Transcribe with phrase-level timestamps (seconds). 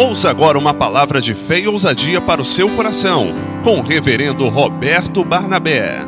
[0.00, 4.48] Ouça agora uma palavra de fé e ousadia para o seu coração, com o reverendo
[4.48, 6.02] Roberto Barnabé.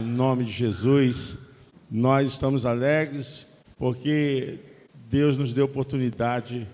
[0.00, 1.36] Em nome de Jesus,
[1.90, 4.60] nós estamos alegres porque
[5.10, 6.66] Deus nos deu oportunidade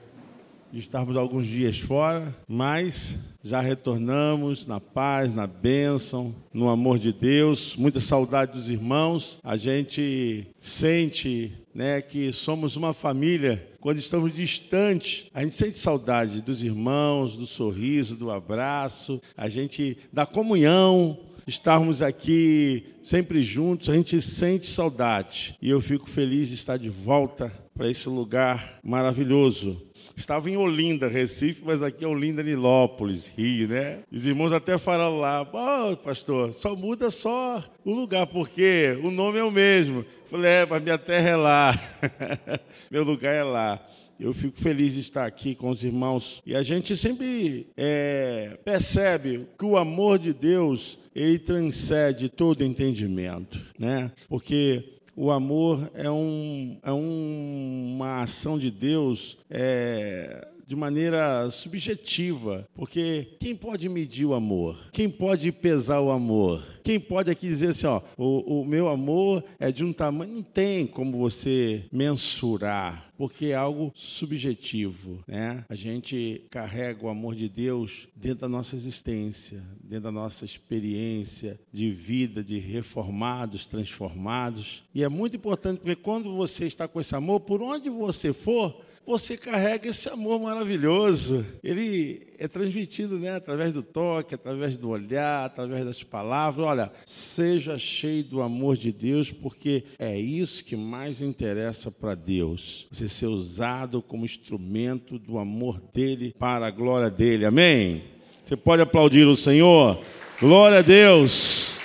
[0.72, 7.12] de estarmos alguns dias fora, mas já retornamos na paz, na bênção, no amor de
[7.12, 9.40] Deus, muita saudade dos irmãos.
[9.42, 16.40] A gente sente né, que somos uma família quando estamos distantes, a gente sente saudade
[16.40, 23.94] dos irmãos, do sorriso, do abraço, a gente da comunhão, estarmos aqui sempre juntos, a
[23.94, 25.58] gente sente saudade.
[25.60, 29.78] E eu fico feliz de estar de volta para esse lugar maravilhoso.
[30.16, 33.98] Estava em Olinda, Recife, mas aqui é Olinda, Nilópolis, Rio, né?
[34.10, 39.38] Os irmãos até falaram lá, oh, pastor, só muda só o lugar, porque o nome
[39.38, 40.04] é o mesmo.
[40.30, 41.98] Falei, é, mas minha terra é lá,
[42.90, 43.84] meu lugar é lá.
[44.18, 46.40] Eu fico feliz de estar aqui com os irmãos.
[46.46, 53.60] E a gente sempre é, percebe que o amor de Deus, ele transcende todo entendimento,
[53.76, 54.12] né?
[54.28, 62.66] Porque o amor é, um, é um, uma ação de Deus é, de maneira subjetiva,
[62.74, 64.78] porque quem pode medir o amor?
[64.92, 66.62] Quem pode pesar o amor?
[66.82, 70.34] Quem pode aqui dizer assim, ó, o, o meu amor é de um tamanho?
[70.34, 75.64] Não tem como você mensurar, porque é algo subjetivo, né?
[75.68, 81.58] A gente carrega o amor de Deus dentro da nossa existência, dentro da nossa experiência
[81.72, 84.82] de vida, de reformados, transformados.
[84.94, 88.84] E é muito importante porque quando você está com esse amor, por onde você for,
[89.06, 91.44] você carrega esse amor maravilhoso.
[91.62, 96.66] Ele é transmitido né, através do toque, através do olhar, através das palavras.
[96.66, 102.86] Olha, seja cheio do amor de Deus, porque é isso que mais interessa para Deus.
[102.90, 107.44] Você ser usado como instrumento do amor dele para a glória dele.
[107.44, 108.02] Amém?
[108.44, 110.02] Você pode aplaudir o Senhor?
[110.40, 111.78] Glória a Deus.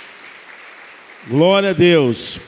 [1.28, 2.40] Glória a Deus.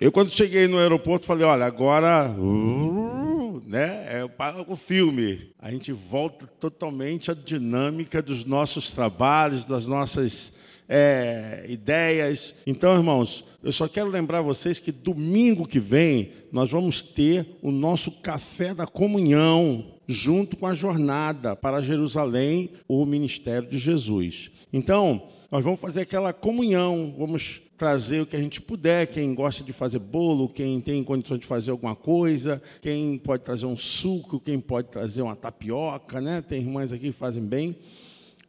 [0.00, 2.34] Eu, quando cheguei no aeroporto, falei: olha, agora.
[2.38, 4.28] Uh, né, é
[4.66, 5.52] o filme.
[5.58, 10.52] A gente volta totalmente à dinâmica dos nossos trabalhos, das nossas
[10.88, 12.52] é, ideias.
[12.66, 17.70] Então, irmãos, eu só quero lembrar vocês que domingo que vem nós vamos ter o
[17.70, 24.50] nosso café da comunhão junto com a jornada para Jerusalém, o ministério de Jesus.
[24.72, 29.64] Então, nós vamos fazer aquela comunhão, vamos trazer o que a gente puder, quem gosta
[29.64, 34.38] de fazer bolo, quem tem condições de fazer alguma coisa, quem pode trazer um suco,
[34.38, 36.42] quem pode trazer uma tapioca, né?
[36.42, 37.74] Tem irmãs aqui que fazem bem.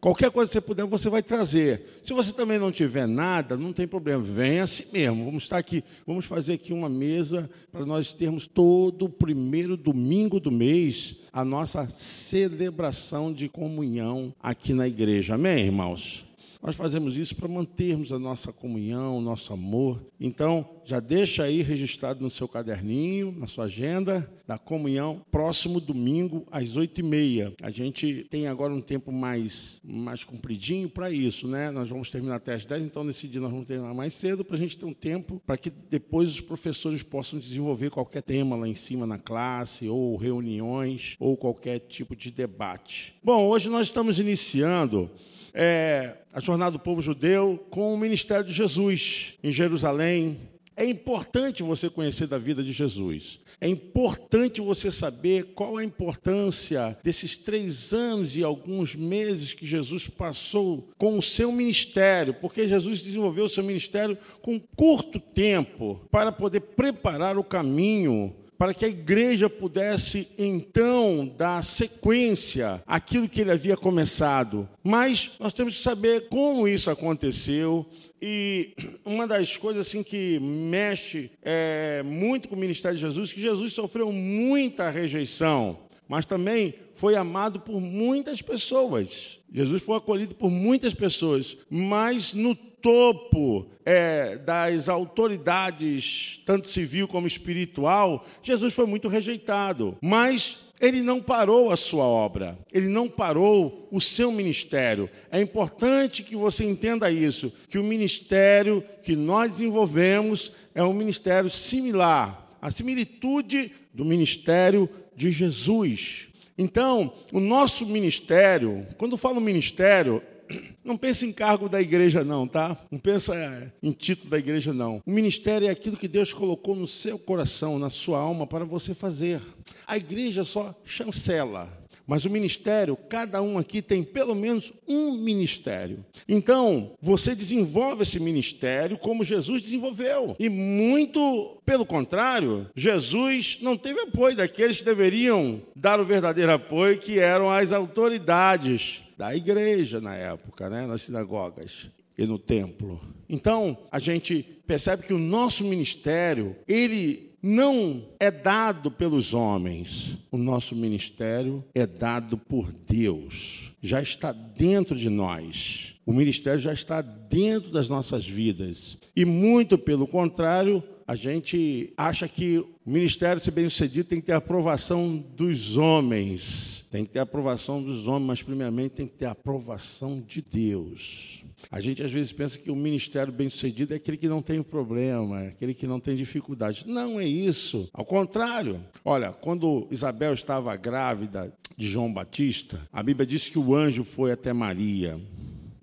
[0.01, 2.01] Qualquer coisa que você puder, você vai trazer.
[2.03, 5.23] Se você também não tiver nada, não tem problema, venha assim mesmo.
[5.23, 10.41] Vamos estar aqui, vamos fazer aqui uma mesa para nós termos todo o primeiro domingo
[10.41, 15.35] do mês a nossa celebração de comunhão aqui na igreja.
[15.35, 16.29] Amém, irmãos?
[16.61, 19.99] Nós fazemos isso para mantermos a nossa comunhão, o nosso amor.
[20.19, 26.45] Então, já deixa aí registrado no seu caderninho, na sua agenda, da comunhão, próximo domingo,
[26.51, 27.51] às oito e meia.
[27.63, 31.71] A gente tem agora um tempo mais, mais compridinho para isso, né?
[31.71, 34.55] Nós vamos terminar até às dez, então nesse dia nós vamos terminar mais cedo para
[34.55, 38.67] a gente ter um tempo para que depois os professores possam desenvolver qualquer tema lá
[38.67, 43.15] em cima na classe, ou reuniões, ou qualquer tipo de debate.
[43.23, 45.09] Bom, hoje nós estamos iniciando
[45.53, 50.39] é, a jornada do povo judeu com o ministério de Jesus em Jerusalém.
[50.75, 53.39] É importante você conhecer da vida de Jesus.
[53.63, 60.07] É importante você saber qual a importância desses três anos e alguns meses que Jesus
[60.07, 66.31] passou com o seu ministério, porque Jesus desenvolveu o seu ministério com curto tempo para
[66.31, 73.51] poder preparar o caminho para que a igreja pudesse então dar sequência àquilo que ele
[73.51, 74.69] havia começado.
[74.83, 77.83] Mas nós temos que saber como isso aconteceu.
[78.21, 83.41] E uma das coisas assim que mexe é, muito com o ministério de Jesus, que
[83.41, 89.39] Jesus sofreu muita rejeição, mas também foi amado por muitas pessoas.
[89.51, 97.27] Jesus foi acolhido por muitas pessoas, mas no topo é, das autoridades, tanto civil como
[97.27, 99.97] espiritual, Jesus foi muito rejeitado.
[100.01, 105.09] Mas ele não parou a sua obra, ele não parou o seu ministério.
[105.31, 111.49] É importante que você entenda isso, que o ministério que nós desenvolvemos é um ministério
[111.51, 116.27] similar, a similitude do ministério de Jesus.
[116.57, 120.21] Então, o nosso ministério, quando falo ministério,
[120.83, 122.77] Não pensa em cargo da igreja, não, tá?
[122.89, 125.01] Não pensa é, em título da igreja, não.
[125.05, 128.93] O ministério é aquilo que Deus colocou no seu coração, na sua alma, para você
[128.93, 129.41] fazer.
[129.85, 131.71] A igreja só chancela,
[132.05, 136.03] mas o ministério, cada um aqui tem pelo menos um ministério.
[136.27, 140.35] Então, você desenvolve esse ministério como Jesus desenvolveu.
[140.39, 146.97] E muito pelo contrário, Jesus não teve apoio daqueles que deveriam dar o verdadeiro apoio,
[146.97, 152.99] que eram as autoridades da igreja na época, né, nas sinagogas e no templo.
[153.29, 160.37] Então, a gente percebe que o nosso ministério, ele não é dado pelos homens, o
[160.39, 165.93] nosso ministério é dado por Deus, já está dentro de nós.
[166.03, 168.97] O ministério já está dentro das nossas vidas.
[169.15, 174.25] E muito pelo contrário, a gente acha que o ministério, se bem sucedido, tem que
[174.25, 176.83] ter a aprovação dos homens.
[176.89, 180.41] Tem que ter a aprovação dos homens, mas primeiramente tem que ter a aprovação de
[180.41, 181.43] Deus.
[181.69, 185.43] A gente às vezes pensa que o ministério bem-sucedido é aquele que não tem problema,
[185.43, 186.83] é aquele que não tem dificuldade.
[186.87, 187.87] Não é isso.
[187.93, 188.83] Ao contrário.
[189.05, 194.31] Olha, quando Isabel estava grávida de João Batista, a Bíblia diz que o anjo foi
[194.31, 195.21] até Maria.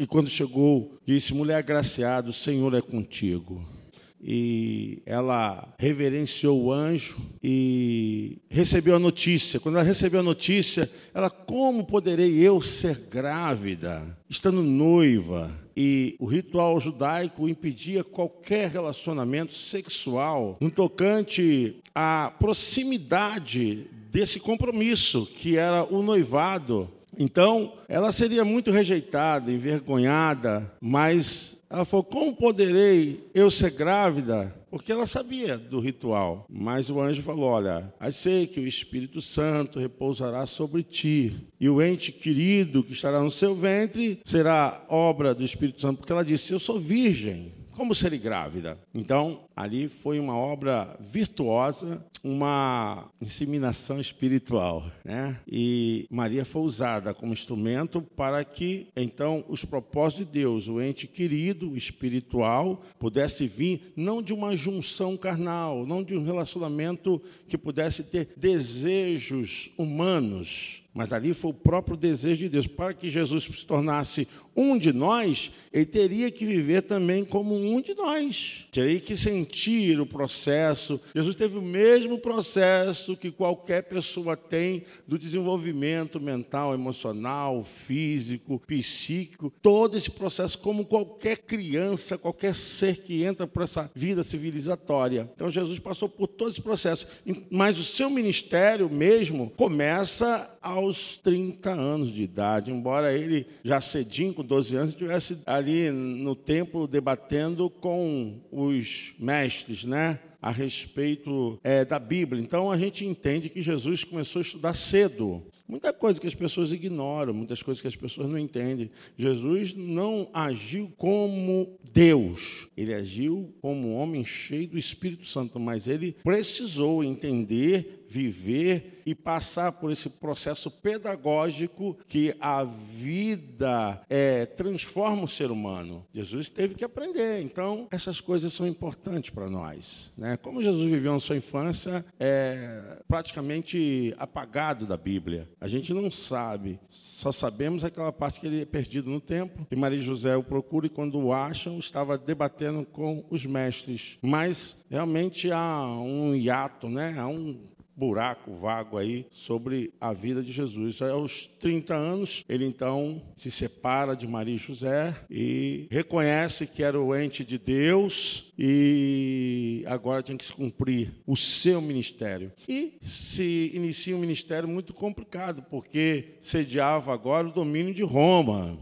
[0.00, 3.77] E quando chegou, disse: Mulher agraciada, o Senhor é contigo
[4.20, 9.60] e ela reverenciou o anjo e recebeu a notícia.
[9.60, 15.56] Quando ela recebeu a notícia, ela, como poderei eu ser grávida, estando noiva?
[15.76, 25.56] E o ritual judaico impedia qualquer relacionamento sexual no tocante à proximidade desse compromisso, que
[25.56, 26.90] era o noivado.
[27.18, 34.54] Então, ela seria muito rejeitada, envergonhada, mas ela falou: Como poderei eu ser grávida?
[34.70, 36.46] Porque ela sabia do ritual.
[36.48, 41.82] Mas o anjo falou: Olha, sei que o Espírito Santo repousará sobre ti, e o
[41.82, 45.98] ente querido que estará no seu ventre será obra do Espírito Santo.
[45.98, 47.57] Porque ela disse: Eu sou virgem.
[47.78, 48.76] Como serei grávida?
[48.92, 55.40] Então, ali foi uma obra virtuosa uma inseminação espiritual, né?
[55.46, 61.06] E Maria foi usada como instrumento para que então os propósitos de Deus, o ente
[61.06, 68.02] querido, espiritual, pudesse vir não de uma junção carnal, não de um relacionamento que pudesse
[68.02, 72.66] ter desejos humanos, mas ali foi o próprio desejo de Deus.
[72.66, 77.80] Para que Jesus se tornasse um de nós, ele teria que viver também como um
[77.80, 78.66] de nós.
[78.72, 81.00] Teria que sentir o processo.
[81.14, 89.52] Jesus teve o mesmo processo que qualquer pessoa tem do desenvolvimento mental, emocional, físico, psíquico.
[89.62, 95.30] Todo esse processo, como qualquer criança, qualquer ser que entra por essa vida civilizatória.
[95.32, 97.06] Então Jesus passou por todo esse processo.
[97.48, 100.58] Mas o seu ministério mesmo começa
[100.88, 106.34] aos 30 anos de idade, embora ele já cedinho, com 12 anos, estivesse ali no
[106.34, 110.18] templo debatendo com os mestres, né?
[110.40, 112.40] A respeito é, da Bíblia.
[112.40, 115.42] Então a gente entende que Jesus começou a estudar cedo.
[115.68, 118.90] Muita coisa que as pessoas ignoram, muitas coisas que as pessoas não entendem.
[119.18, 125.86] Jesus não agiu como Deus, ele agiu como um homem cheio do Espírito Santo, mas
[125.86, 135.24] ele precisou entender, viver e passar por esse processo pedagógico que a vida é, transforma
[135.24, 136.06] o ser humano.
[136.12, 140.10] Jesus teve que aprender, então essas coisas são importantes para nós.
[140.16, 140.36] Né?
[140.36, 145.48] Como Jesus viveu na sua infância, é praticamente apagado da Bíblia.
[145.60, 149.76] A gente não sabe, só sabemos aquela parte que ele é perdido no templo, e
[149.76, 154.18] Maria José o procura e quando o acham, estava debatendo com os mestres.
[154.22, 157.14] Mas realmente há um hiato, né?
[157.18, 157.58] há um
[157.98, 161.02] buraco vago aí sobre a vida de Jesus.
[161.02, 166.98] Aos 30 anos, ele então se separa de Maria e José e reconhece que era
[166.98, 172.52] o ente de Deus e agora tinha que se cumprir o seu ministério.
[172.68, 178.78] E se inicia um ministério muito complicado, porque sediava agora o domínio de Roma.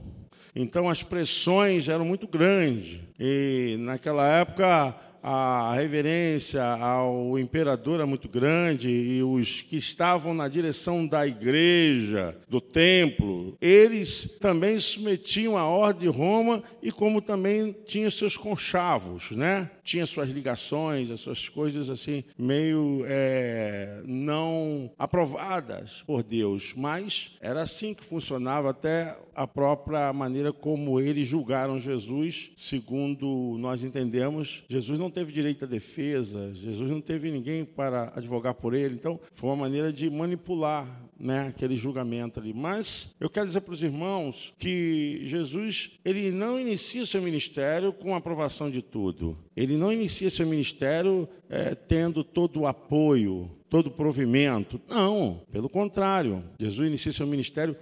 [0.55, 3.01] Então as pressões eram muito grandes.
[3.19, 4.95] E naquela época
[5.29, 12.39] a reverência ao imperador era muito grande e os que estavam na direção da igreja,
[12.49, 19.33] do templo, eles também submetiam à ordem de Roma e como também tinham seus conchavos,
[19.33, 19.69] né?
[19.87, 27.63] tinha suas ligações, as suas coisas assim, meio é, não aprovadas por Deus, mas era
[27.63, 34.99] assim que funcionava até a própria maneira como eles julgaram Jesus, segundo nós entendemos, Jesus
[34.99, 38.97] não teve direito à defesa, Jesus não teve ninguém para advogar por ele.
[38.97, 40.87] Então, foi uma maneira de manipular
[41.19, 42.53] né, aquele julgamento ali.
[42.53, 48.13] Mas eu quero dizer para os irmãos que Jesus ele não inicia seu ministério com
[48.13, 49.39] a aprovação de tudo.
[49.57, 54.79] Ele não inicia seu ministério é, tendo todo o apoio, todo o provimento.
[54.87, 56.45] Não, pelo contrário.
[56.61, 57.75] Jesus inicia seu ministério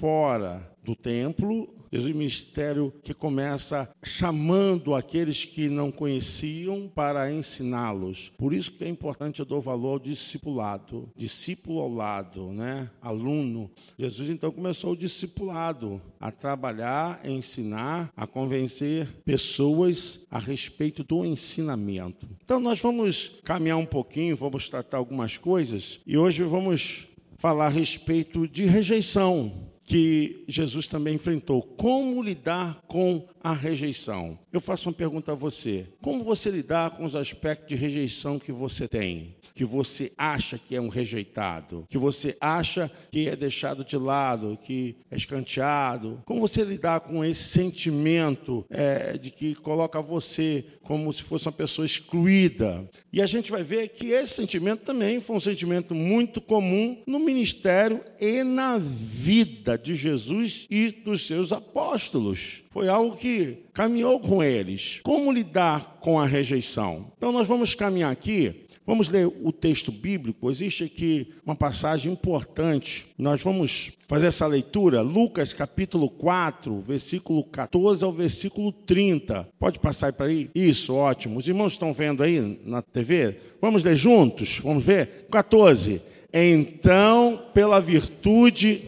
[0.00, 8.32] fora do templo Jesus ministério que começa chamando aqueles que não conheciam para ensiná-los.
[8.38, 12.88] Por isso que é importante eu dou valor ao discipulado, discípulo ao lado, né?
[13.02, 13.70] Aluno.
[13.98, 21.24] Jesus então começou o discipulado, a trabalhar, a ensinar, a convencer pessoas a respeito do
[21.24, 22.28] ensinamento.
[22.44, 27.70] Então nós vamos caminhar um pouquinho, vamos tratar algumas coisas e hoje vamos falar a
[27.70, 31.60] respeito de rejeição que Jesus também enfrentou.
[31.60, 34.38] Como lidar com a rejeição?
[34.52, 38.52] Eu faço uma pergunta a você: como você lidar com os aspectos de rejeição que
[38.52, 39.34] você tem?
[39.60, 44.58] Que você acha que é um rejeitado, que você acha que é deixado de lado,
[44.64, 46.22] que é escanteado.
[46.24, 51.52] Como você lidar com esse sentimento é, de que coloca você como se fosse uma
[51.52, 52.88] pessoa excluída?
[53.12, 57.18] E a gente vai ver que esse sentimento também foi um sentimento muito comum no
[57.18, 62.62] ministério e na vida de Jesus e dos seus apóstolos.
[62.70, 65.00] Foi algo que caminhou com eles.
[65.02, 67.12] Como lidar com a rejeição?
[67.18, 70.50] Então, nós vamos caminhar aqui Vamos ler o texto bíblico.
[70.50, 73.06] Existe aqui uma passagem importante.
[73.16, 75.02] Nós vamos fazer essa leitura.
[75.02, 79.48] Lucas capítulo 4, versículo 14 ao versículo 30.
[79.58, 80.50] Pode passar para aí?
[80.54, 81.38] Isso, ótimo.
[81.38, 83.36] Os irmãos estão vendo aí na TV?
[83.60, 84.58] Vamos ler juntos?
[84.58, 85.26] Vamos ver?
[85.30, 86.02] 14.
[86.32, 88.84] Então, pela virtude.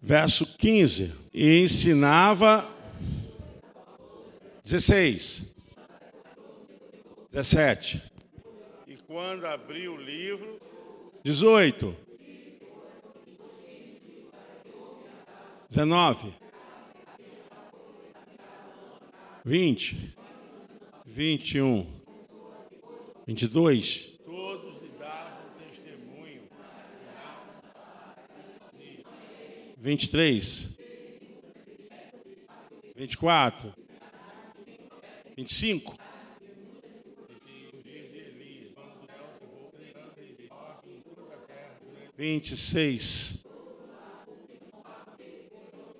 [0.00, 1.10] Verso 15.
[1.32, 2.68] E ensinava.
[4.62, 5.54] 16.
[7.32, 8.15] 17
[9.16, 10.60] quando abri o livro.
[11.24, 11.96] 18.
[15.70, 16.34] 19.
[19.42, 20.16] 20.
[21.06, 21.86] 21.
[23.26, 24.18] 22.
[24.22, 26.42] Todos lhe davam testemunho.
[29.78, 30.78] 23.
[32.94, 33.72] 24.
[35.34, 36.05] 25.
[42.16, 43.44] 26.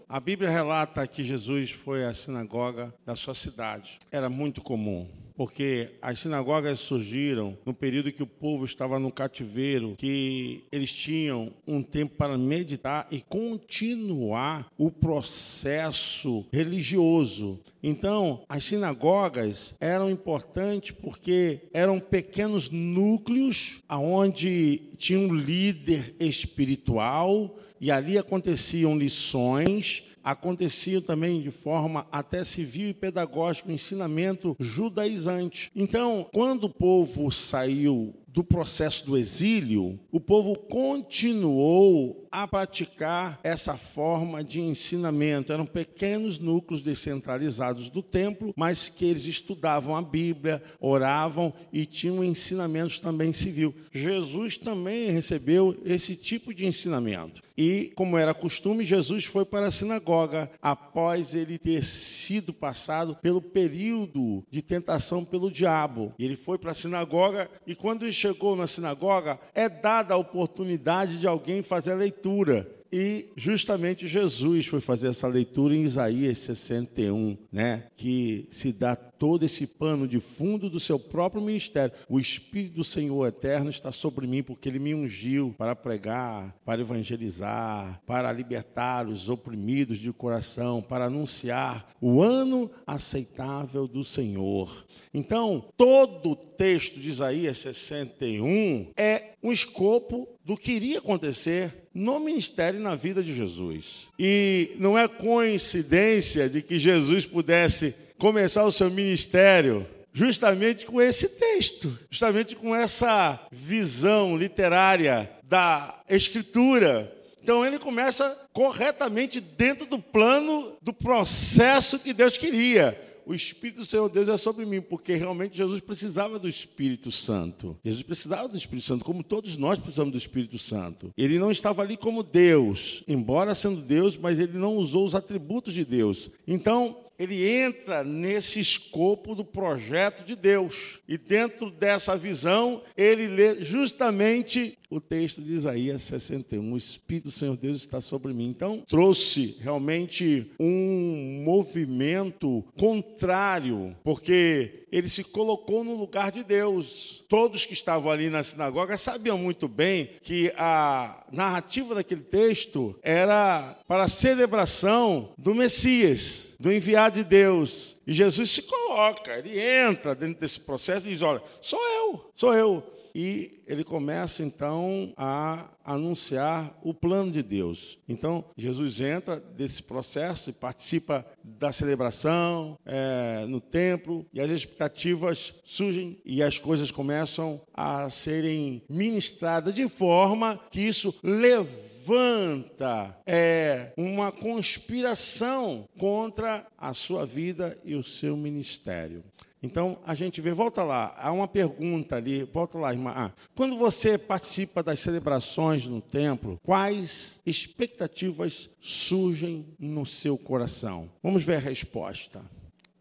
[0.08, 3.98] A Bíblia relata que Jesus foi à sinagoga da sua cidade.
[4.10, 9.94] Era muito comum porque as sinagogas surgiram no período que o povo estava no cativeiro,
[9.96, 17.60] que eles tinham um tempo para meditar e continuar o processo religioso.
[17.82, 27.90] Então, as sinagogas eram importantes porque eram pequenos núcleos aonde tinha um líder espiritual e
[27.90, 35.70] ali aconteciam lições aconteciam também de forma até civil e pedagógica, ensinamento judaizante.
[35.72, 43.78] Então, quando o povo saiu do processo do exílio, o povo continuou a praticar essa
[43.78, 45.54] forma de ensinamento.
[45.54, 52.22] Eram pequenos núcleos descentralizados do templo, mas que eles estudavam a Bíblia, oravam e tinham
[52.22, 53.74] ensinamentos também civil.
[53.90, 57.40] Jesus também recebeu esse tipo de ensinamento.
[57.56, 63.40] E, como era costume, Jesus foi para a sinagoga após ele ter sido passado pelo
[63.40, 66.12] período de tentação pelo diabo.
[66.18, 71.18] Ele foi para a sinagoga e, quando ele chegou na sinagoga, é dada a oportunidade
[71.18, 72.68] de alguém fazer a leitura.
[72.98, 77.88] E justamente Jesus foi fazer essa leitura em Isaías 61, né?
[77.94, 81.94] Que se dá todo esse pano de fundo do seu próprio ministério.
[82.08, 86.80] O Espírito do Senhor eterno está sobre mim, porque ele me ungiu para pregar, para
[86.80, 94.86] evangelizar, para libertar os oprimidos de coração, para anunciar o ano aceitável do Senhor.
[95.12, 102.20] Então, todo o texto de Isaías 61 é um escopo do que iria acontecer no
[102.20, 104.06] ministério e na vida de Jesus.
[104.18, 111.26] E não é coincidência de que Jesus pudesse começar o seu ministério justamente com esse
[111.38, 117.10] texto, justamente com essa visão literária da Escritura.
[117.42, 123.84] Então ele começa corretamente dentro do plano do processo que Deus queria o Espírito do
[123.84, 127.76] Senhor Deus é sobre mim, porque realmente Jesus precisava do Espírito Santo.
[127.84, 131.12] Jesus precisava do Espírito Santo, como todos nós precisamos do Espírito Santo.
[131.16, 135.74] Ele não estava ali como Deus, embora sendo Deus, mas ele não usou os atributos
[135.74, 136.30] de Deus.
[136.46, 141.00] Então, ele entra nesse escopo do projeto de Deus.
[141.08, 146.72] E dentro dessa visão, ele lê justamente o texto de Isaías 61.
[146.72, 148.48] O Espírito do Senhor Deus está sobre mim.
[148.48, 157.24] Então, trouxe realmente um movimento contrário, porque ele se colocou no lugar de Deus.
[157.28, 163.78] Todos que estavam ali na sinagoga sabiam muito bem que a narrativa daquele texto era
[163.86, 167.96] para a celebração do Messias, do enviado de Deus.
[168.06, 172.54] E Jesus se coloca, ele entra dentro desse processo e diz: Olha, sou eu, sou
[172.54, 177.98] eu e ele começa então a anunciar o plano de Deus.
[178.06, 185.54] Então, Jesus entra desse processo e participa da celebração é, no templo, e as expectativas
[185.64, 194.30] surgem e as coisas começam a serem ministradas de forma que isso levanta é, uma
[194.30, 199.24] conspiração contra a sua vida e o seu ministério.
[199.62, 203.12] Então a gente vê, volta lá, há uma pergunta ali, volta lá, irmã.
[203.14, 211.10] Ah, quando você participa das celebrações no templo, quais expectativas surgem no seu coração?
[211.22, 212.40] Vamos ver a resposta.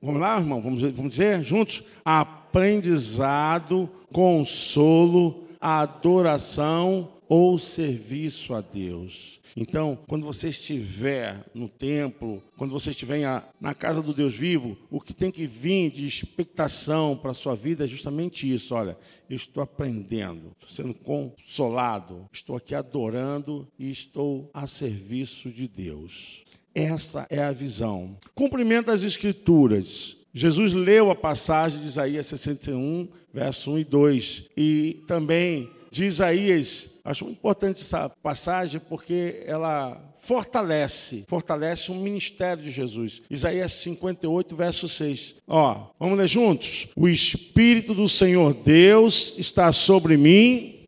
[0.02, 0.62] Vamos lá, irmão?
[0.62, 1.84] Vamos, vamos dizer juntos?
[2.04, 9.40] Aprendizado, consolo, adoração ou serviço a Deus.
[9.58, 13.22] Então, quando você estiver no templo, quando você estiver
[13.60, 17.56] na casa do Deus vivo, o que tem que vir de expectação para a sua
[17.56, 18.76] vida é justamente isso.
[18.76, 18.98] Olha,
[19.30, 26.44] eu estou aprendendo, estou sendo consolado, estou aqui adorando e estou a serviço de Deus.
[26.74, 28.18] Essa é a visão.
[28.34, 30.18] Cumprimento das Escrituras.
[30.34, 36.95] Jesus leu a passagem de Isaías 61, verso 1 e 2, e também de Isaías.
[37.06, 43.22] Acho muito importante essa passagem porque ela fortalece, fortalece o ministério de Jesus.
[43.30, 45.36] Isaías 58, verso 6.
[45.48, 46.88] Ó, vamos ler juntos?
[46.96, 50.88] O Espírito do Senhor Deus está sobre mim.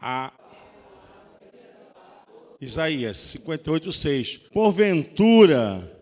[0.00, 0.32] A
[2.58, 4.36] Isaías 58, 6.
[4.50, 5.94] Porventura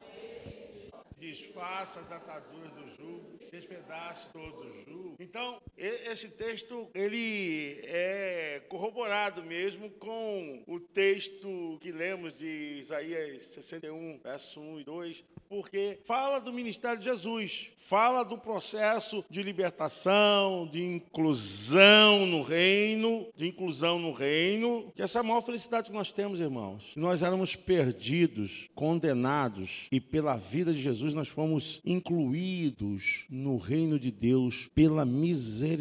[5.35, 14.21] Então, esse texto ele é corroborado mesmo com o texto que lemos de Isaías 61,
[14.23, 20.69] verso 1 e 2, porque fala do ministério de Jesus, fala do processo de libertação,
[20.73, 25.97] de inclusão no reino, de inclusão no reino, que essa é a maior felicidade que
[25.97, 26.93] nós temos, irmãos.
[26.97, 34.11] Nós éramos perdidos, condenados, e pela vida de Jesus nós fomos incluídos no reino de
[34.11, 35.74] Deus pela misericórdia,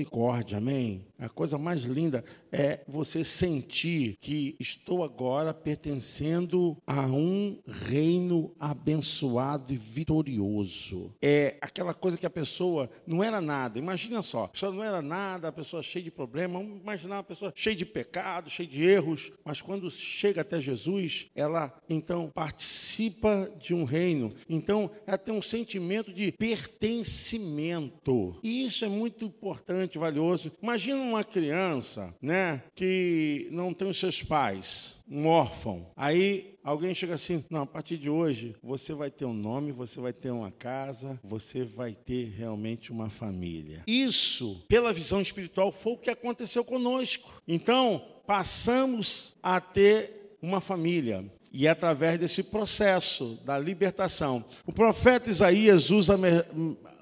[0.56, 1.06] amém?
[1.18, 9.74] A coisa mais linda é você sentir que estou agora pertencendo a um reino abençoado
[9.74, 11.14] e vitorioso.
[11.22, 13.80] É aquela coisa que a pessoa não era nada.
[13.80, 16.62] Imagina só, a pessoa não era nada, a pessoa cheia de problemas.
[16.62, 21.28] Vamos imaginar uma pessoa cheia de pecados, cheia de erros, mas quando chega até Jesus,
[21.34, 24.30] ela então participa de um reino.
[24.50, 28.38] Então, ela tem um sentimento de pertencimento.
[28.44, 30.52] E isso é muito importante, valioso.
[30.62, 35.92] Imagina um uma criança, né, que não tem os seus pais, um órfão.
[35.96, 40.02] Aí alguém chega assim: não, a partir de hoje você vai ter um nome, você
[40.02, 43.84] vai ter uma casa, você vai ter realmente uma família.
[43.86, 47.32] Isso, pela visão espiritual, foi o que aconteceu conosco.
[47.48, 51.24] Então, passamos a ter uma família.
[51.56, 54.44] E é através desse processo da libertação.
[54.66, 56.18] O profeta Isaías usa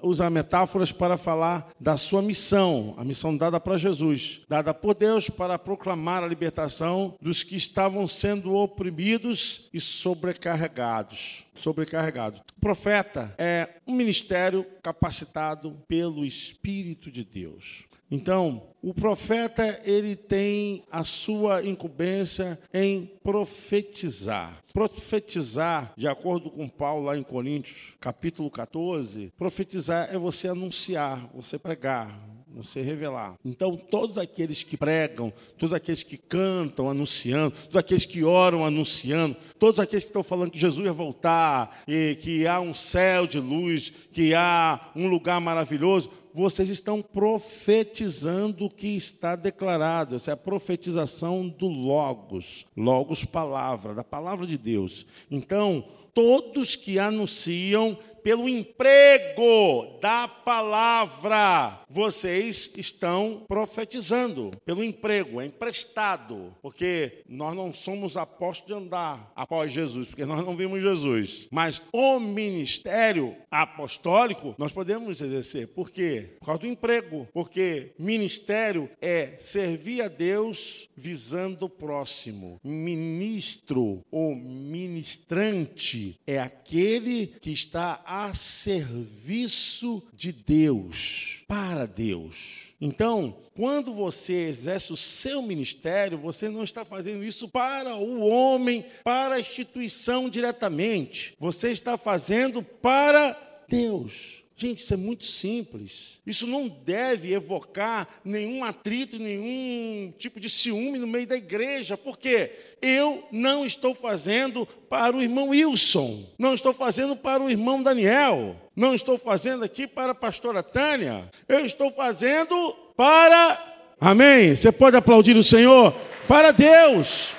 [0.02, 5.30] usa metáforas para falar da sua missão, a missão dada para Jesus, dada por Deus
[5.30, 11.41] para proclamar a libertação dos que estavam sendo oprimidos e sobrecarregados.
[11.54, 12.40] Sobrecarregados.
[12.56, 17.84] O profeta é um ministério capacitado pelo Espírito de Deus.
[18.14, 24.62] Então, o profeta ele tem a sua incumbência em profetizar.
[24.74, 31.58] Profetizar, de acordo com Paulo lá em Coríntios, capítulo 14, profetizar é você anunciar, você
[31.58, 32.20] pregar,
[32.54, 33.36] você revelar.
[33.44, 39.36] Então, todos aqueles que pregam, todos aqueles que cantam anunciando, todos aqueles que oram anunciando,
[39.58, 43.38] todos aqueles que estão falando que Jesus vai voltar, e que há um céu de
[43.38, 50.16] luz, que há um lugar maravilhoso, vocês estão profetizando o que está declarado.
[50.16, 52.64] Essa é a profetização do Logos.
[52.76, 55.06] Logos, palavra, da palavra de Deus.
[55.30, 55.84] Então,
[56.14, 64.50] todos que anunciam pelo emprego da palavra, vocês estão profetizando.
[64.64, 66.54] Pelo emprego, é emprestado.
[66.62, 71.48] Porque nós não somos apóstolos de andar após Jesus, porque nós não vimos Jesus.
[71.50, 75.68] Mas o ministério apostólico nós podemos exercer.
[75.68, 76.36] Por quê?
[76.40, 77.28] Por causa do emprego.
[77.32, 82.60] Porque ministério é servir a Deus visando o próximo.
[82.62, 92.74] Ministro ou ministrante é aquele que está a serviço de Deus, para Deus.
[92.78, 98.84] Então, quando você exerce o seu ministério, você não está fazendo isso para o homem,
[99.02, 101.34] para a instituição diretamente.
[101.40, 103.34] Você está fazendo para
[103.66, 104.41] Deus.
[104.62, 106.18] Gente, isso é muito simples.
[106.24, 112.52] Isso não deve evocar nenhum atrito, nenhum tipo de ciúme no meio da igreja, porque
[112.80, 118.54] eu não estou fazendo para o irmão Wilson, não estou fazendo para o irmão Daniel,
[118.76, 122.54] não estou fazendo aqui para a pastora Tânia, eu estou fazendo
[122.96, 123.58] para.
[124.00, 124.54] Amém?
[124.54, 125.92] Você pode aplaudir o Senhor?
[126.28, 127.30] Para Deus.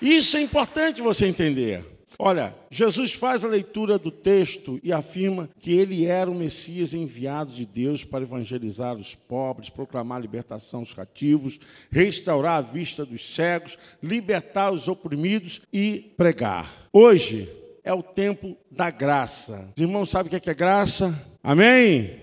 [0.00, 1.89] Isso é importante você entender.
[2.22, 7.50] Olha, Jesus faz a leitura do texto e afirma que ele era o Messias enviado
[7.50, 11.58] de Deus para evangelizar os pobres, proclamar libertação dos cativos,
[11.90, 16.70] restaurar a vista dos cegos, libertar os oprimidos e pregar.
[16.92, 17.48] Hoje
[17.82, 19.72] é o tempo da graça.
[19.74, 21.26] Os irmãos sabem o que é, é graça?
[21.42, 22.20] Amém?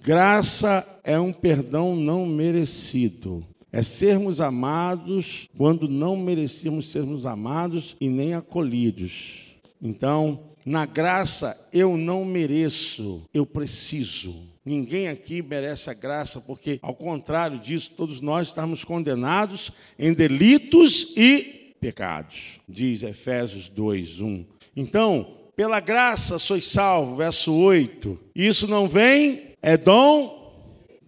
[0.00, 3.44] Graça é um perdão não merecido.
[3.72, 9.54] É sermos amados quando não merecíamos sermos amados e nem acolhidos.
[9.80, 14.34] Então, na graça eu não mereço, eu preciso.
[14.64, 21.14] Ninguém aqui merece a graça, porque, ao contrário disso, todos nós estamos condenados em delitos
[21.16, 24.44] e pecados, diz Efésios 2, 1.
[24.76, 28.18] Então, pela graça sois salvo, verso 8.
[28.34, 30.39] Isso não vem, é dom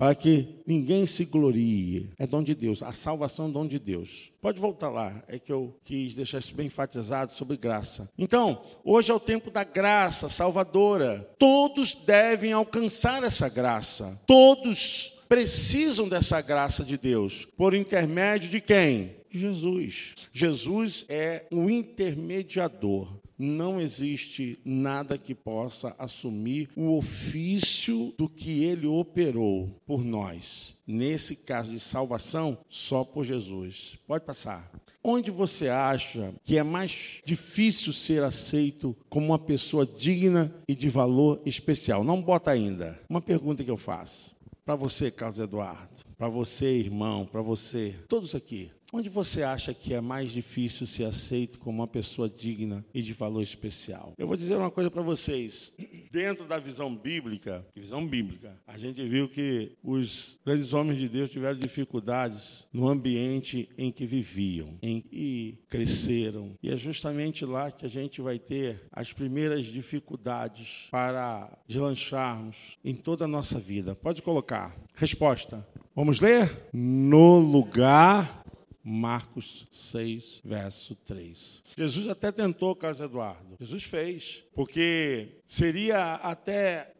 [0.02, 2.10] para que ninguém se glorie.
[2.18, 4.32] É dom de Deus, a salvação é dom de Deus.
[4.40, 8.10] Pode voltar lá, é que eu quis deixar isso bem enfatizado sobre graça.
[8.18, 11.30] Então, hoje é o tempo da graça salvadora.
[11.38, 14.20] Todos devem alcançar essa graça.
[14.26, 17.46] Todos precisam dessa graça de Deus.
[17.56, 19.14] Por intermédio de quem?
[19.30, 20.16] Jesus.
[20.32, 28.86] Jesus é o intermediador não existe nada que possa assumir o ofício do que ele
[28.86, 30.76] operou por nós.
[30.86, 33.98] Nesse caso de salvação, só por Jesus.
[34.06, 34.70] Pode passar.
[35.02, 40.88] Onde você acha que é mais difícil ser aceito como uma pessoa digna e de
[40.88, 42.04] valor especial?
[42.04, 43.00] Não bota ainda.
[43.08, 44.32] Uma pergunta que eu faço.
[44.64, 48.70] Para você, Carlos Eduardo, para você, irmão, para você, todos aqui.
[48.94, 53.14] Onde você acha que é mais difícil ser aceito como uma pessoa digna e de
[53.14, 54.12] valor especial?
[54.18, 55.72] Eu vou dizer uma coisa para vocês.
[56.10, 61.30] Dentro da visão bíblica, visão bíblica, a gente viu que os grandes homens de Deus
[61.30, 66.54] tiveram dificuldades no ambiente em que viviam em, e cresceram.
[66.62, 72.94] E é justamente lá que a gente vai ter as primeiras dificuldades para deslancharmos em
[72.94, 73.94] toda a nossa vida.
[73.94, 74.76] Pode colocar.
[74.94, 75.66] Resposta.
[75.96, 76.68] Vamos ler?
[76.74, 78.41] No lugar
[78.84, 81.62] Marcos 6, verso 3.
[81.76, 83.56] Jesus até tentou, Carlos Eduardo.
[83.60, 86.92] Jesus fez, porque seria até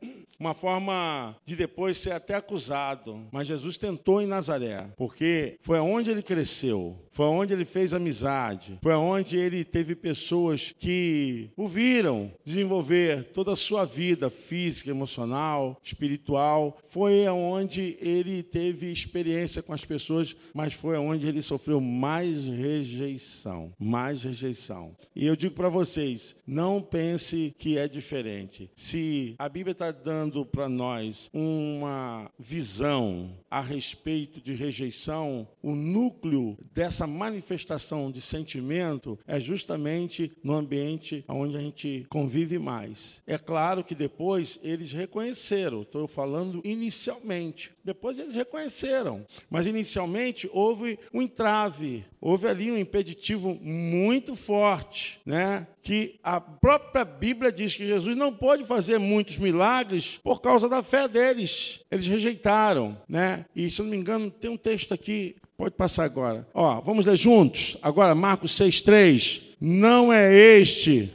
[0.43, 3.27] uma forma de depois ser até acusado.
[3.31, 8.77] Mas Jesus tentou em Nazaré, porque foi onde ele cresceu, foi onde ele fez amizade,
[8.83, 15.79] foi onde ele teve pessoas que o viram desenvolver toda a sua vida física, emocional,
[15.83, 16.77] espiritual.
[16.89, 23.73] Foi onde ele teve experiência com as pessoas, mas foi onde ele sofreu mais rejeição,
[23.79, 24.97] mais rejeição.
[25.15, 28.71] E eu digo para vocês, não pense que é diferente.
[28.75, 36.57] Se a Bíblia está dando para nós uma visão a respeito de rejeição, o núcleo
[36.73, 43.23] dessa manifestação de sentimento é justamente no ambiente onde a gente convive mais.
[43.27, 50.99] É claro que depois eles reconheceram, estou falando inicialmente, depois eles reconheceram, mas inicialmente houve
[51.13, 55.67] um entrave, houve ali um impeditivo muito forte, né?
[55.83, 60.83] Que a própria Bíblia diz que Jesus não pode fazer muitos milagres por causa da
[60.83, 61.81] fé deles.
[61.91, 63.45] Eles rejeitaram, né?
[63.55, 66.47] E se eu não me engano, tem um texto aqui, pode passar agora.
[66.55, 67.77] Ó, vamos ler juntos.
[67.83, 69.43] Agora Marcos 6:3.
[69.61, 71.13] Não é este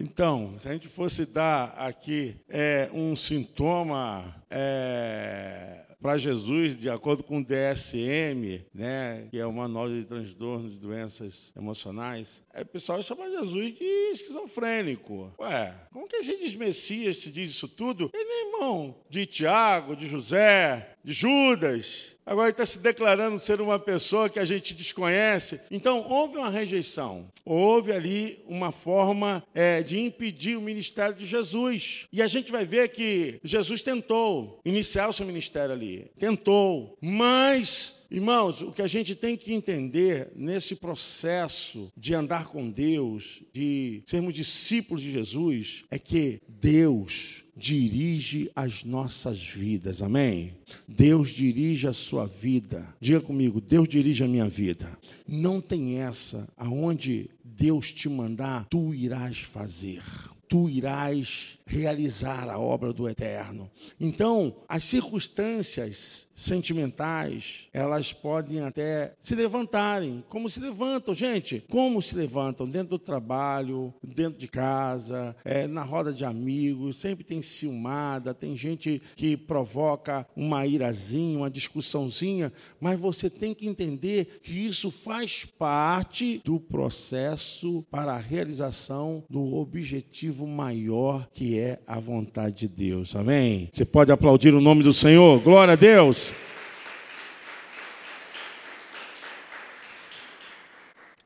[0.00, 7.24] então, se a gente fosse dar aqui é, um sintoma é, para Jesus, de acordo
[7.24, 12.66] com o DSM, né, que é o Manual de Transtornos de Doenças Emocionais, é, o
[12.66, 15.32] pessoal chama Jesus de esquizofrênico.
[15.38, 18.10] Ué, como que esse diz Messias te diz isso tudo?
[18.14, 22.16] Ele é irmão de Tiago, de José, Judas.
[22.28, 25.58] Agora está se declarando ser uma pessoa que a gente desconhece.
[25.70, 27.26] Então, houve uma rejeição.
[27.42, 32.06] Houve ali uma forma é, de impedir o ministério de Jesus.
[32.12, 36.10] E a gente vai ver que Jesus tentou iniciar o seu ministério ali.
[36.18, 36.98] Tentou.
[37.00, 43.42] Mas Irmãos, o que a gente tem que entender nesse processo de andar com Deus,
[43.52, 50.54] de sermos discípulos de Jesus, é que Deus dirige as nossas vidas, amém?
[50.86, 52.86] Deus dirige a sua vida.
[53.00, 54.96] Diga comigo, Deus dirige a minha vida.
[55.26, 60.02] Não tem essa, aonde Deus te mandar, tu irás fazer
[60.48, 63.70] tu irás realizar a obra do eterno.
[64.00, 70.24] Então, as circunstâncias sentimentais, elas podem até se levantarem.
[70.28, 71.64] Como se levantam, gente?
[71.68, 72.68] Como se levantam?
[72.68, 78.56] Dentro do trabalho, dentro de casa, é, na roda de amigos, sempre tem ciumada, tem
[78.56, 85.44] gente que provoca uma irazinha, uma discussãozinha, mas você tem que entender que isso faz
[85.44, 93.16] parte do processo para a realização do objetivo maior que é a vontade de Deus.
[93.16, 93.68] Amém?
[93.72, 95.40] Você pode aplaudir o nome do Senhor?
[95.40, 96.27] Glória a Deus!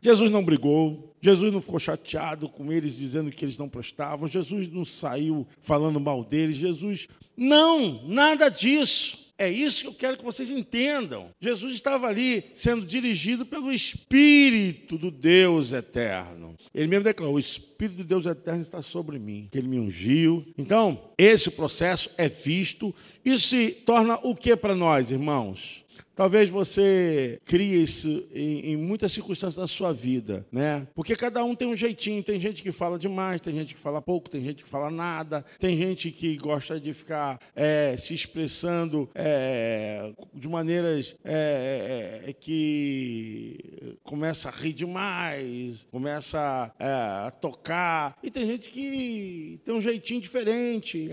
[0.02, 4.68] Jesus não brigou, Jesus não ficou chateado com eles, dizendo que eles não prestavam, Jesus
[4.68, 7.06] não saiu falando mal deles, Jesus.
[7.36, 9.22] Não, nada disso.
[9.38, 11.30] É isso que eu quero que vocês entendam.
[11.40, 16.54] Jesus estava ali sendo dirigido pelo Espírito do Deus eterno.
[16.72, 20.44] Ele mesmo declarou: O Espírito do Deus eterno está sobre mim, que ele me ungiu.
[20.56, 22.94] Então, esse processo é visto.
[23.24, 25.81] Isso se torna o que para nós, irmãos?
[26.14, 30.86] Talvez você crie isso em, em, muitas circunstâncias da sua vida, né?
[30.94, 32.22] Porque cada um tem um jeitinho.
[32.22, 35.44] Tem gente que fala demais, tem gente que fala pouco, tem gente que fala nada,
[35.58, 42.32] tem gente que gosta de ficar é, se expressando é, de maneiras é, é, é
[42.32, 48.18] que começa a rir demais, começa é, a tocar.
[48.22, 51.08] E tem gente que tem um jeitinho diferente,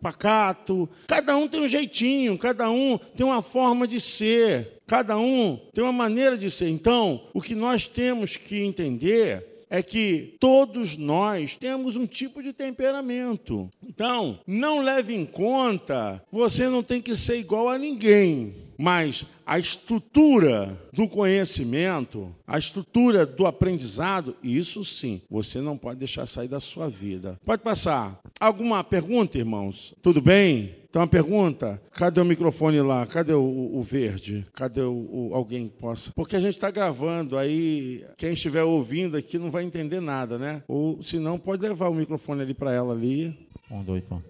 [0.00, 0.88] pacato.
[1.06, 5.84] Cada um tem um jeitinho, cada um tem uma forma de ser, cada um tem
[5.84, 6.68] uma maneira de ser.
[6.68, 12.52] Então, o que nós temos que entender é que todos nós temos um tipo de
[12.52, 13.70] temperamento.
[13.86, 19.58] Então, não leve em conta, você não tem que ser igual a ninguém, mas a
[19.58, 26.58] estrutura do conhecimento, a estrutura do aprendizado, isso sim, você não pode deixar sair da
[26.58, 27.38] sua vida.
[27.44, 28.18] Pode passar.
[28.40, 29.94] Alguma pergunta, irmãos?
[30.00, 30.76] Tudo bem?
[30.88, 33.04] Então, uma pergunta: cadê o microfone lá?
[33.04, 34.46] Cadê o, o verde?
[34.54, 36.10] Cadê o, o, alguém que possa?
[36.12, 40.62] Porque a gente está gravando, aí quem estiver ouvindo aqui não vai entender nada, né?
[40.66, 43.46] Ou se não, pode levar o microfone ali para ela ali.
[43.70, 44.22] Um, dois, um.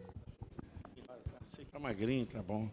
[1.70, 2.68] Tá magrinho, tá bom.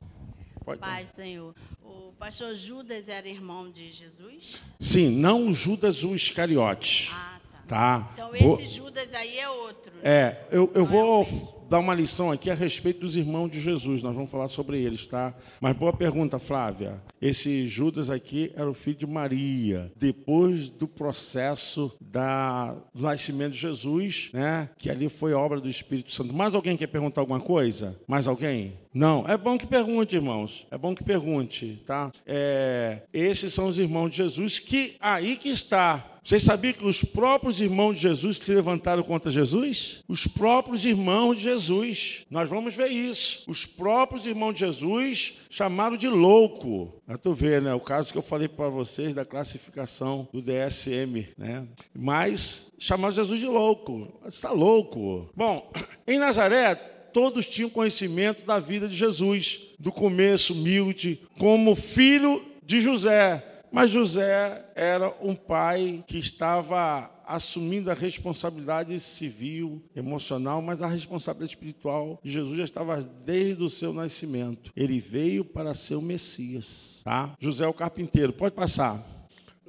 [0.67, 1.55] Pode Paz, Senhor.
[1.81, 4.61] O pastor Judas era irmão de Jesus?
[4.77, 7.09] Sim, não Judas o Iscariote.
[7.13, 8.01] Ah, tá.
[8.01, 8.11] tá.
[8.11, 8.75] Então esse.
[8.75, 9.93] Judas aí é outro.
[9.95, 10.01] Né?
[10.03, 11.23] É, eu, eu vou.
[11.23, 14.01] É dar uma lição aqui a respeito dos irmãos de Jesus.
[14.01, 15.33] Nós vamos falar sobre eles, tá?
[15.59, 17.01] Mas boa pergunta, Flávia.
[17.21, 19.91] Esse Judas aqui era o filho de Maria.
[19.95, 24.69] Depois do processo da, do nascimento de Jesus, né?
[24.77, 26.33] Que ali foi obra do Espírito Santo.
[26.33, 27.99] Mais alguém quer perguntar alguma coisa?
[28.07, 28.73] Mais alguém?
[28.97, 30.65] Não, é bom que pergunte, irmãos.
[30.71, 32.11] É bom que pergunte, tá?
[32.25, 37.01] É, esses são os irmãos de Jesus que aí que está vocês sabiam que os
[37.05, 40.03] próprios irmãos de Jesus se levantaram contra Jesus?
[40.09, 42.25] Os próprios irmãos de Jesus.
[42.29, 43.45] Nós vamos ver isso.
[43.47, 47.01] Os próprios irmãos de Jesus chamaram de louco.
[47.07, 47.73] Mas tu vê, né?
[47.73, 51.65] O caso que eu falei para vocês da classificação do DSM, né?
[51.95, 54.19] Mas chamaram Jesus de louco.
[54.25, 55.29] Está louco.
[55.33, 55.71] Bom,
[56.05, 62.79] em Nazaré, todos tinham conhecimento da vida de Jesus, do começo humilde, como filho de
[62.79, 70.87] José mas José era um pai que estava assumindo a responsabilidade civil, emocional, mas a
[70.87, 74.71] responsabilidade espiritual de Jesus já estava desde o seu nascimento.
[74.75, 77.35] Ele veio para ser o Messias, tá?
[77.39, 79.05] José é o carpinteiro, pode passar.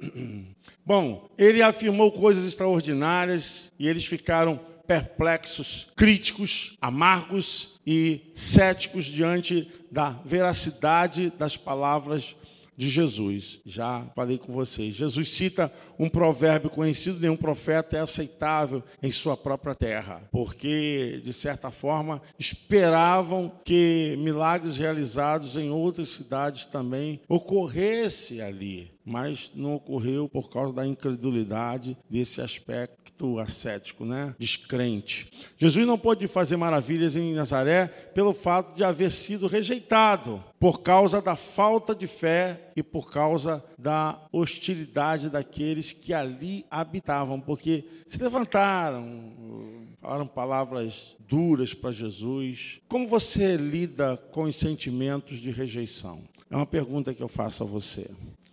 [0.85, 10.09] Bom, ele afirmou coisas extraordinárias e eles ficaram perplexos, críticos, amargos e céticos diante da
[10.25, 12.35] veracidade das palavras
[12.75, 13.59] de Jesus.
[13.63, 14.95] Já falei com vocês.
[14.95, 21.33] Jesus cita um provérbio conhecido: nenhum profeta é aceitável em sua própria terra, porque, de
[21.33, 30.29] certa forma, esperavam que milagres realizados em outras cidades também ocorresse ali mas não ocorreu
[30.29, 32.98] por causa da incredulidade desse aspecto
[33.39, 34.33] ascético, né?
[34.39, 35.27] descrente.
[35.57, 41.21] Jesus não pôde fazer maravilhas em Nazaré pelo fato de haver sido rejeitado, por causa
[41.21, 48.21] da falta de fé e por causa da hostilidade daqueles que ali habitavam, porque se
[48.21, 49.33] levantaram,
[50.01, 52.79] falaram palavras duras para Jesus.
[52.87, 56.21] Como você lida com os sentimentos de rejeição?
[56.49, 58.09] É uma pergunta que eu faço a você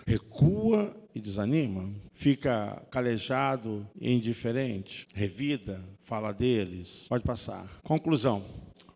[0.07, 7.07] recua e desanima, fica calejado e indiferente, revida, fala deles.
[7.09, 7.81] Pode passar.
[7.83, 8.45] Conclusão.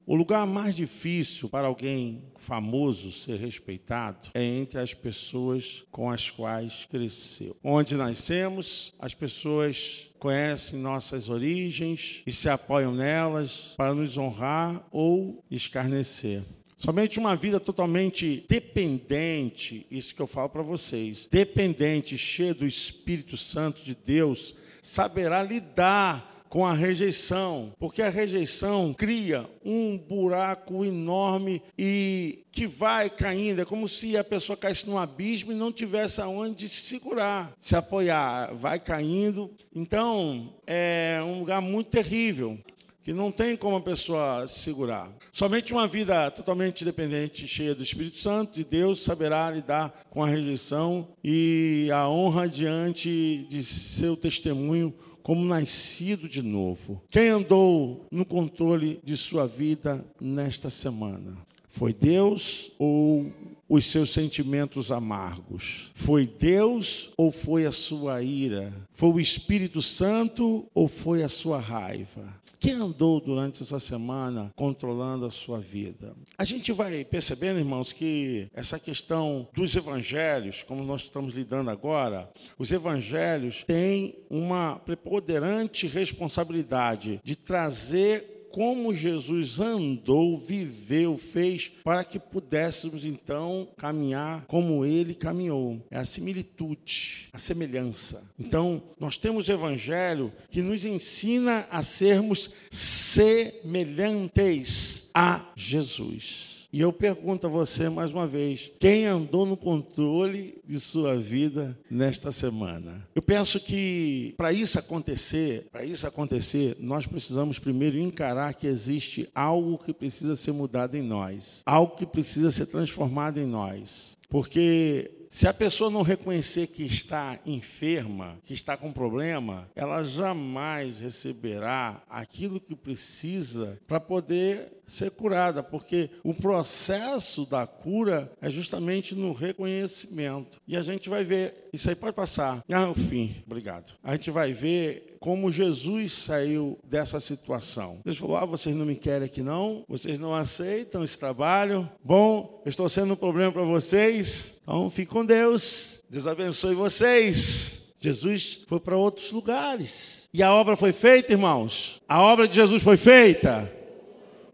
[0.06, 6.30] O lugar mais difícil para alguém famoso ser respeitado é entre as pessoas com as
[6.30, 7.56] quais cresceu.
[7.62, 15.44] Onde nascemos, as pessoas conhecem nossas origens e se apoiam nelas para nos honrar ou
[15.48, 16.42] escarnecer.
[16.80, 23.36] Somente uma vida totalmente dependente, isso que eu falo para vocês, dependente, cheia do Espírito
[23.36, 31.62] Santo de Deus, saberá lidar com a rejeição, porque a rejeição cria um buraco enorme
[31.78, 36.22] e que vai caindo, é como se a pessoa caísse num abismo e não tivesse
[36.22, 39.50] aonde se segurar, se apoiar, vai caindo.
[39.76, 42.58] Então, é um lugar muito terrível
[43.02, 45.10] que não tem como a pessoa segurar.
[45.32, 50.28] Somente uma vida totalmente dependente, cheia do Espírito Santo, de Deus, saberá lidar com a
[50.28, 57.02] rejeição e a honra diante de seu testemunho como nascido de novo.
[57.10, 61.36] Quem andou no controle de sua vida nesta semana?
[61.68, 63.32] Foi Deus ou
[63.68, 65.90] os seus sentimentos amargos?
[65.94, 68.74] Foi Deus ou foi a sua ira?
[68.92, 72.39] Foi o Espírito Santo ou foi a sua raiva?
[72.60, 76.14] Quem andou durante essa semana controlando a sua vida?
[76.36, 82.30] A gente vai percebendo, irmãos, que essa questão dos evangelhos, como nós estamos lidando agora,
[82.58, 92.18] os evangelhos têm uma preponderante responsabilidade de trazer como Jesus andou, viveu, fez, para que
[92.18, 95.80] pudéssemos então caminhar como ele caminhou.
[95.90, 98.28] É a similitude, a semelhança.
[98.38, 106.49] Então, nós temos o Evangelho que nos ensina a sermos semelhantes a Jesus.
[106.72, 111.76] E eu pergunto a você mais uma vez: quem andou no controle de sua vida
[111.90, 113.06] nesta semana?
[113.14, 119.28] Eu penso que para isso acontecer, para isso acontecer, nós precisamos primeiro encarar que existe
[119.34, 124.16] algo que precisa ser mudado em nós, algo que precisa ser transformado em nós.
[124.28, 130.98] Porque se a pessoa não reconhecer que está enferma, que está com problema, ela jamais
[130.98, 139.14] receberá aquilo que precisa para poder ser curada, porque o processo da cura é justamente
[139.14, 140.60] no reconhecimento.
[140.66, 142.64] E a gente vai ver, isso aí pode passar.
[142.68, 143.92] Ah, o fim, obrigado.
[144.02, 148.00] A gente vai ver como Jesus saiu dessa situação.
[148.04, 151.88] Ele falou: Ah, vocês não me querem aqui não, vocês não aceitam esse trabalho.
[152.02, 156.00] Bom, eu estou sendo um problema para vocês, então fique com Deus.
[156.08, 157.92] Deus abençoe vocês.
[158.00, 160.26] Jesus foi para outros lugares.
[160.32, 162.00] E a obra foi feita, irmãos?
[162.08, 163.70] A obra de Jesus foi feita?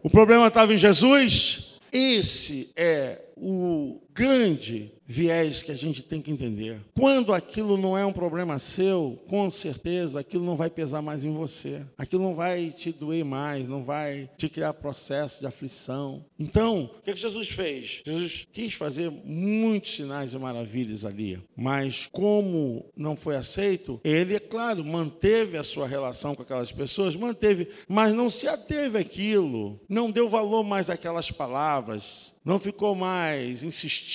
[0.03, 1.79] O problema estava em Jesus?
[1.93, 6.81] Esse é o grande viés que a gente tem que entender.
[6.99, 11.33] Quando aquilo não é um problema seu, com certeza aquilo não vai pesar mais em
[11.33, 11.83] você.
[11.97, 16.25] Aquilo não vai te doer mais, não vai te criar processo de aflição.
[16.39, 18.03] Então, o que, que Jesus fez?
[18.05, 24.41] Jesus quis fazer muitos sinais e maravilhas ali, mas como não foi aceito, ele, é
[24.41, 30.11] claro, manteve a sua relação com aquelas pessoas, manteve, mas não se ateve àquilo, não
[30.11, 34.06] deu valor mais àquelas palavras, não ficou mais insistindo,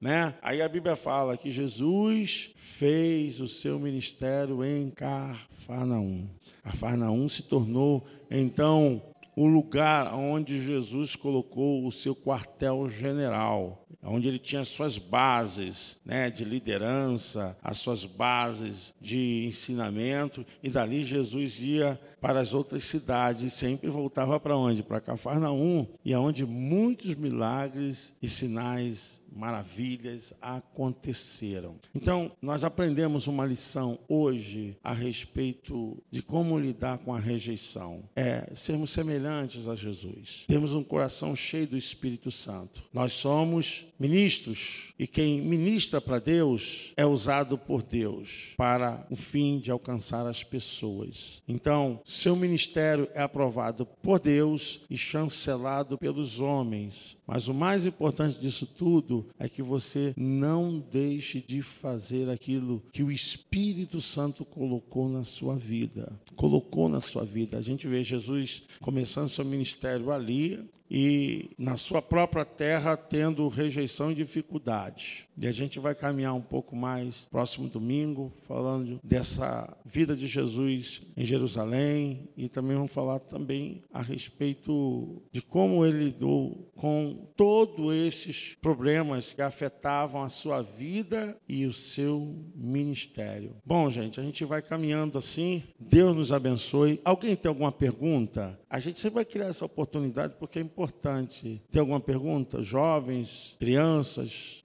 [0.00, 0.34] né?
[0.42, 6.28] Aí a Bíblia fala que Jesus fez o seu ministério em Cafarnaum.
[6.62, 9.02] Cafarnaum se tornou então
[9.34, 16.44] o lugar onde Jesus colocou o seu quartel-general onde ele tinha suas bases né, de
[16.44, 23.90] liderança, as suas bases de ensinamento, e dali Jesus ia para as outras cidades sempre
[23.90, 24.82] voltava para onde?
[24.82, 31.76] Para Cafarnaum, e aonde muitos milagres e sinais maravilhas aconteceram.
[31.94, 38.04] Então, nós aprendemos uma lição hoje a respeito de como lidar com a rejeição.
[38.14, 40.44] É sermos semelhantes a Jesus.
[40.46, 42.84] Temos um coração cheio do Espírito Santo.
[42.92, 49.58] Nós somos ministros e quem ministra para Deus é usado por Deus para o fim
[49.58, 51.42] de alcançar as pessoas.
[51.48, 57.16] Então, seu ministério é aprovado por Deus e chancelado pelos homens.
[57.26, 63.02] Mas o mais importante disso tudo é que você não deixe de fazer aquilo que
[63.02, 66.12] o Espírito Santo colocou na sua vida.
[66.36, 67.58] Colocou na sua vida.
[67.58, 74.12] A gente vê Jesus começando seu ministério ali, e na sua própria terra tendo rejeição
[74.12, 75.26] e dificuldade.
[75.36, 81.02] E a gente vai caminhar um pouco mais próximo domingo, falando dessa vida de Jesus
[81.16, 87.94] em Jerusalém e também vamos falar também a respeito de como ele lidou com todos
[87.94, 93.56] esses problemas que afetavam a sua vida e o seu ministério.
[93.64, 95.62] Bom, gente, a gente vai caminhando assim.
[95.78, 97.00] Deus nos abençoe.
[97.04, 98.58] Alguém tem alguma pergunta?
[98.68, 101.62] A gente sempre vai criar essa oportunidade porque é importante.
[101.70, 102.62] Tem alguma pergunta?
[102.62, 104.64] Jovens, crianças,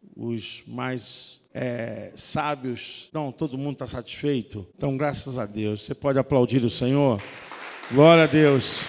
[0.67, 3.09] mais é, sábios.
[3.13, 4.67] Não, todo mundo está satisfeito.
[4.77, 5.85] Então, graças a Deus.
[5.85, 7.21] Você pode aplaudir o Senhor?
[7.91, 8.81] Glória a Deus.